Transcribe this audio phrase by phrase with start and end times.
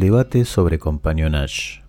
[0.00, 1.82] Debate sobre compagnonage.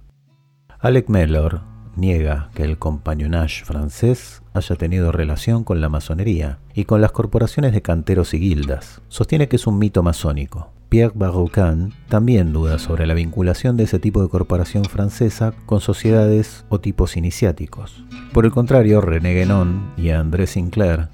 [0.82, 1.62] Alec Mellor
[1.96, 7.72] niega que el compagnonage francés haya tenido relación con la masonería y con las corporaciones
[7.72, 9.02] de canteros y guildas.
[9.08, 10.74] Sostiene que es un mito masónico.
[10.90, 16.66] Pierre Barrocan también duda sobre la vinculación de ese tipo de corporación francesa con sociedades
[16.68, 18.04] o tipos iniciáticos.
[18.34, 21.08] Por el contrario, René Guénon y André Sinclair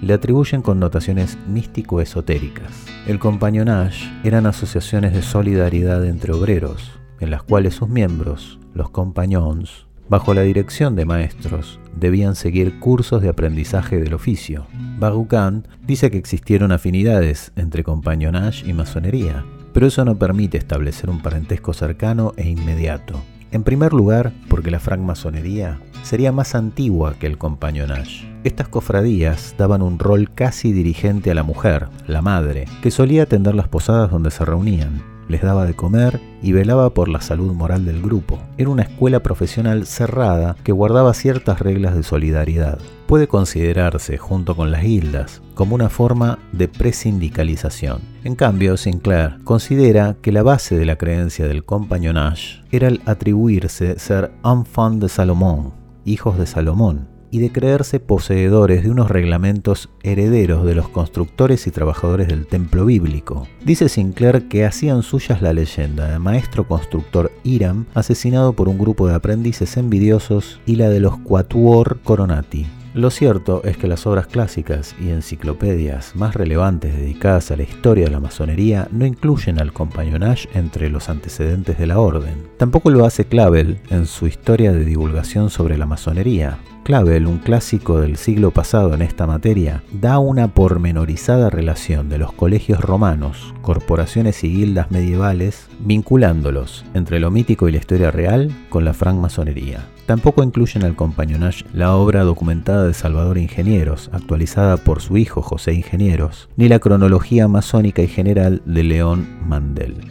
[0.00, 2.70] le atribuyen connotaciones místico-esotéricas.
[3.06, 9.86] El compagnonage eran asociaciones de solidaridad entre obreros, en las cuales sus miembros, los compagnons,
[10.08, 14.66] bajo la dirección de maestros, debían seguir cursos de aprendizaje del oficio.
[14.98, 21.22] Barucan dice que existieron afinidades entre compagnonage y masonería, pero eso no permite establecer un
[21.22, 23.22] parentesco cercano e inmediato.
[23.52, 28.26] En primer lugar, porque la francmasonería sería más antigua que el compagnonage.
[28.44, 33.54] Estas cofradías daban un rol casi dirigente a la mujer, la madre, que solía atender
[33.54, 37.84] las posadas donde se reunían, les daba de comer y velaba por la salud moral
[37.84, 38.38] del grupo.
[38.58, 42.78] Era una escuela profesional cerrada que guardaba ciertas reglas de solidaridad.
[43.06, 48.00] Puede considerarse, junto con las guildas, como una forma de presindicalización.
[48.24, 53.98] En cambio, Sinclair considera que la base de la creencia del compagnonage era el atribuirse
[53.98, 55.72] ser enfant de Salomón,
[56.04, 61.72] hijos de Salomón, y de creerse poseedores de unos reglamentos herederos de los constructores y
[61.72, 63.48] trabajadores del templo bíblico.
[63.64, 69.08] Dice Sinclair que hacían suyas la leyenda del maestro constructor Hiram asesinado por un grupo
[69.08, 74.26] de aprendices envidiosos y la de los Quatuor Coronati, lo cierto es que las obras
[74.26, 79.72] clásicas y enciclopedias más relevantes dedicadas a la historia de la masonería no incluyen al
[79.72, 82.34] compagnonage entre los antecedentes de la orden.
[82.58, 86.58] Tampoco lo hace Clavel en su historia de divulgación sobre la masonería.
[86.82, 92.32] Clavel, un clásico del siglo pasado en esta materia, da una pormenorizada relación de los
[92.32, 98.84] colegios romanos, corporaciones y guildas medievales, vinculándolos entre lo mítico y la historia real con
[98.84, 99.86] la francmasonería.
[100.06, 105.74] Tampoco incluyen al compagnonage la obra documentada de Salvador Ingenieros, actualizada por su hijo José
[105.74, 110.10] Ingenieros, ni la cronología masónica y general de León Mandel.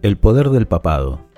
[0.00, 1.33] El poder del papado.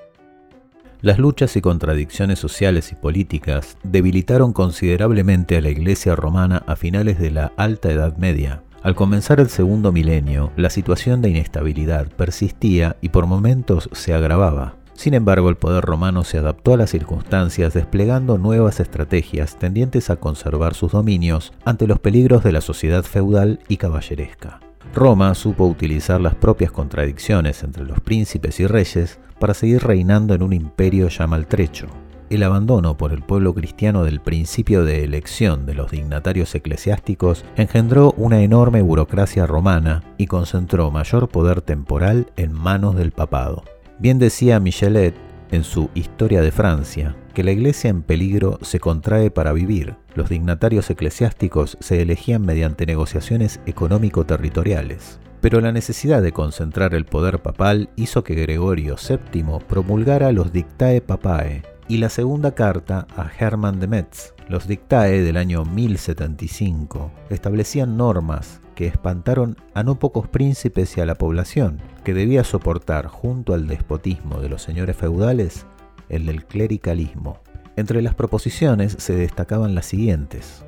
[1.07, 7.21] Las luchas y contradicciones sociales y políticas debilitaron considerablemente a la Iglesia romana a finales
[7.21, 8.65] de la Alta Edad Media.
[8.83, 14.75] Al comenzar el segundo milenio, la situación de inestabilidad persistía y por momentos se agravaba.
[14.95, 20.17] Sin embargo, el poder romano se adaptó a las circunstancias desplegando nuevas estrategias tendientes a
[20.17, 24.59] conservar sus dominios ante los peligros de la sociedad feudal y caballeresca.
[24.95, 30.43] Roma supo utilizar las propias contradicciones entre los príncipes y reyes para seguir reinando en
[30.43, 31.87] un imperio ya maltrecho.
[32.29, 38.15] El abandono por el pueblo cristiano del principio de elección de los dignatarios eclesiásticos engendró
[38.17, 43.63] una enorme burocracia romana y concentró mayor poder temporal en manos del papado.
[44.01, 45.15] Bien decía Michelet
[45.53, 49.97] en su Historia de Francia, que la iglesia en peligro se contrae para vivir.
[50.15, 55.21] Los dignatarios eclesiásticos se elegían mediante negociaciones económico-territoriales.
[55.43, 61.03] Pero la necesidad de concentrar el poder papal hizo que Gregorio VII promulgara los Dictae
[61.03, 64.33] Papae y la segunda carta a Hermann de Metz.
[64.49, 71.07] Los Dictae del año 1075 establecían normas que espantaron a no pocos príncipes y a
[71.07, 75.67] la población, que debía soportar junto al despotismo de los señores feudales
[76.09, 77.41] el del clericalismo.
[77.77, 80.65] Entre las proposiciones se destacaban las siguientes.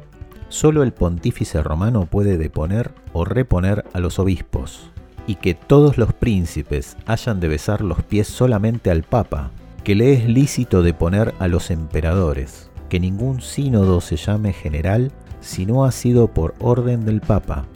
[0.49, 4.91] Solo el pontífice romano puede deponer o reponer a los obispos,
[5.27, 9.51] y que todos los príncipes hayan de besar los pies solamente al papa,
[9.85, 15.67] que le es lícito deponer a los emperadores, que ningún sínodo se llame general si
[15.67, 17.67] no ha sido por orden del papa,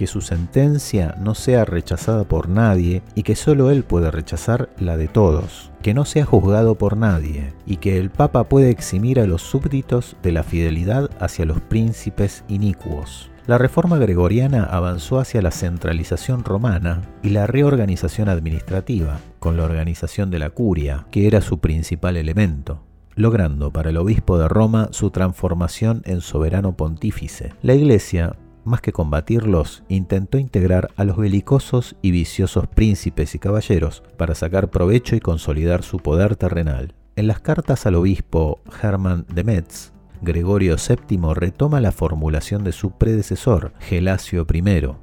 [0.00, 4.96] que su sentencia no sea rechazada por nadie y que solo él puede rechazar la
[4.96, 9.26] de todos, que no sea juzgado por nadie y que el Papa puede eximir a
[9.26, 13.30] los súbditos de la fidelidad hacia los príncipes inicuos.
[13.46, 20.30] La reforma gregoriana avanzó hacia la centralización romana y la reorganización administrativa, con la organización
[20.30, 22.86] de la curia, que era su principal elemento
[23.16, 27.52] logrando para el obispo de Roma su transformación en soberano pontífice.
[27.60, 34.02] La Iglesia más que combatirlos, intentó integrar a los belicosos y viciosos príncipes y caballeros
[34.16, 36.94] para sacar provecho y consolidar su poder terrenal.
[37.16, 39.92] En las cartas al obispo Hermann de Metz,
[40.22, 44.62] Gregorio VII retoma la formulación de su predecesor, Gelasio I,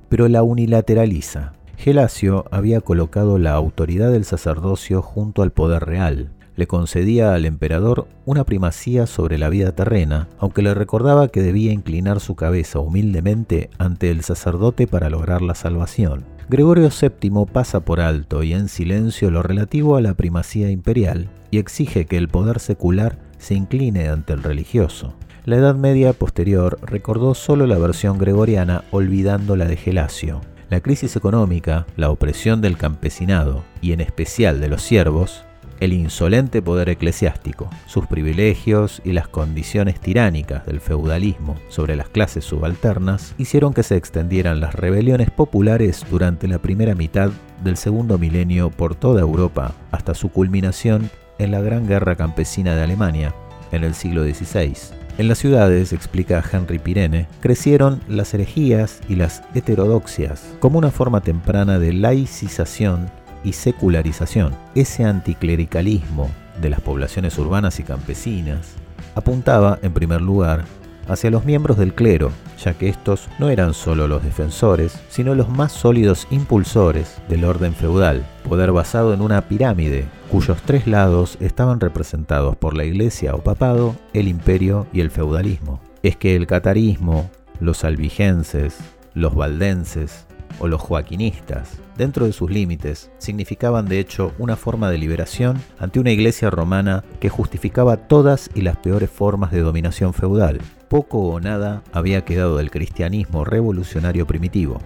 [0.09, 1.53] pero la unilateraliza.
[1.77, 8.07] Gelasio había colocado la autoridad del sacerdocio junto al poder real, le concedía al emperador
[8.25, 13.69] una primacía sobre la vida terrena, aunque le recordaba que debía inclinar su cabeza humildemente
[13.77, 16.25] ante el sacerdote para lograr la salvación.
[16.49, 21.59] Gregorio VII pasa por alto y en silencio lo relativo a la primacía imperial y
[21.59, 25.13] exige que el poder secular se incline ante el religioso.
[25.45, 30.41] La Edad Media posterior recordó solo la versión gregoriana olvidando la de Gelasio.
[30.69, 35.46] La crisis económica, la opresión del campesinado y en especial de los siervos,
[35.79, 42.45] el insolente poder eclesiástico, sus privilegios y las condiciones tiránicas del feudalismo sobre las clases
[42.45, 47.31] subalternas hicieron que se extendieran las rebeliones populares durante la primera mitad
[47.63, 51.09] del segundo milenio por toda Europa hasta su culminación
[51.39, 53.33] en la Gran Guerra Campesina de Alemania
[53.71, 54.73] en el siglo XVI.
[55.17, 61.21] En las ciudades, explica Henry Pirene, crecieron las herejías y las heterodoxias como una forma
[61.21, 63.09] temprana de laicización
[63.43, 64.55] y secularización.
[64.75, 66.29] Ese anticlericalismo
[66.61, 68.73] de las poblaciones urbanas y campesinas
[69.15, 70.65] apuntaba, en primer lugar,
[71.07, 72.31] hacia los miembros del clero,
[72.61, 77.73] ya que estos no eran solo los defensores, sino los más sólidos impulsores del orden
[77.73, 83.39] feudal, poder basado en una pirámide, cuyos tres lados estaban representados por la iglesia o
[83.39, 85.79] papado, el imperio y el feudalismo.
[86.03, 87.29] Es que el catarismo,
[87.59, 88.77] los albigenses,
[89.13, 90.27] los valdenses
[90.59, 95.99] o los joaquinistas, dentro de sus límites, significaban de hecho una forma de liberación ante
[95.99, 100.59] una iglesia romana que justificaba todas y las peores formas de dominación feudal.
[100.87, 104.79] Poco o nada había quedado del cristianismo revolucionario primitivo.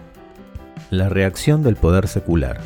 [0.90, 2.60] La reacción del poder secular.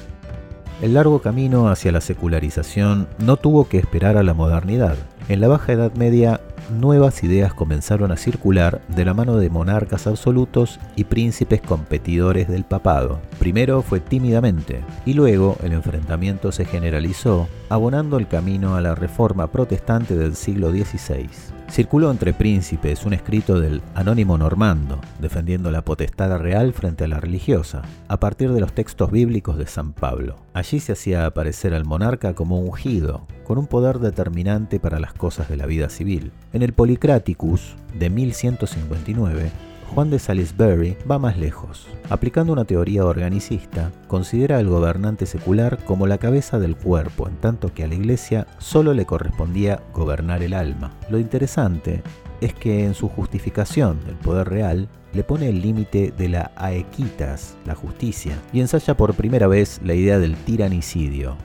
[0.82, 4.98] El largo camino hacia la secularización no tuvo que esperar a la modernidad.
[5.27, 6.39] En la Baja Edad Media
[6.69, 12.63] nuevas ideas comenzaron a circular de la mano de monarcas absolutos y príncipes competidores del
[12.63, 13.19] papado.
[13.46, 19.52] Primero fue tímidamente y luego el enfrentamiento se generalizó, abonando el camino a la reforma
[19.52, 21.30] protestante del siglo XVI.
[21.70, 27.20] Circuló entre príncipes un escrito del anónimo normando, defendiendo la potestad real frente a la
[27.20, 30.38] religiosa, a partir de los textos bíblicos de San Pablo.
[30.56, 35.50] Allí se hacía aparecer al monarca como ungido, con un poder determinante para las cosas
[35.50, 36.32] de la vida civil.
[36.52, 39.52] En el Policraticus de 1159,
[39.94, 41.88] Juan de Salisbury va más lejos.
[42.10, 47.74] Aplicando una teoría organicista, considera al gobernante secular como la cabeza del cuerpo, en tanto
[47.74, 50.92] que a la iglesia solo le correspondía gobernar el alma.
[51.10, 52.04] Lo interesante
[52.42, 57.56] es que en su justificación del poder real le pone el límite de la aequitas,
[57.66, 61.38] la justicia, y ensaya por primera vez la idea del tiranicidio,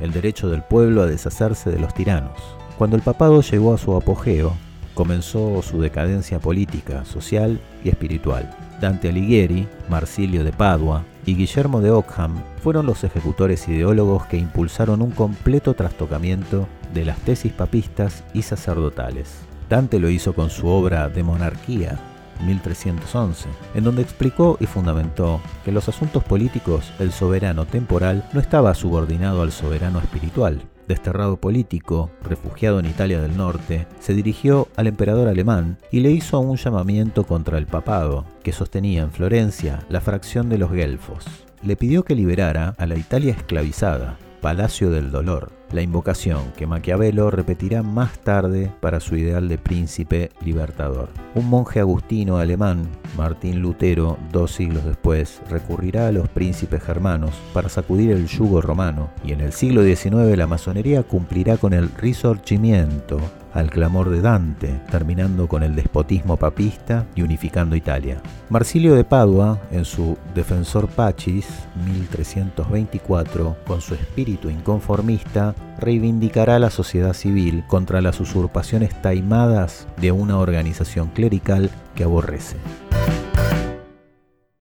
[0.00, 2.38] el derecho del pueblo a deshacerse de los tiranos.
[2.76, 4.52] Cuando el papado llegó a su apogeo,
[4.94, 8.50] comenzó su decadencia política, social y espiritual.
[8.80, 15.02] Dante Alighieri, Marsilio de Padua y Guillermo de Ockham fueron los ejecutores ideólogos que impulsaron
[15.02, 19.34] un completo trastocamiento de las tesis papistas y sacerdotales.
[19.68, 21.98] Dante lo hizo con su obra De Monarquía,
[22.44, 28.40] 1311, en donde explicó y fundamentó que en los asuntos políticos el soberano temporal no
[28.40, 34.86] estaba subordinado al soberano espiritual, desterrado político, refugiado en Italia del Norte, se dirigió al
[34.86, 40.00] emperador alemán y le hizo un llamamiento contra el papado, que sostenía en Florencia la
[40.00, 41.24] fracción de los guelfos.
[41.62, 47.30] Le pidió que liberara a la Italia esclavizada, Palacio del Dolor, la invocación que Maquiavelo
[47.32, 51.08] repetirá más tarde para su ideal de príncipe libertador.
[51.34, 52.86] Un monje agustino alemán,
[53.16, 59.10] Martín Lutero, dos siglos después, recurrirá a los príncipes germanos para sacudir el yugo romano,
[59.24, 63.18] y en el siglo XIX la masonería cumplirá con el risorgimiento
[63.54, 68.20] al clamor de Dante, terminando con el despotismo papista y unificando Italia.
[68.50, 71.46] Marsilio de Padua, en su Defensor Pacis,
[71.86, 80.38] 1324, con su espíritu inconformista, reivindicará la sociedad civil contra las usurpaciones taimadas de una
[80.38, 82.56] organización clerical que aborrece.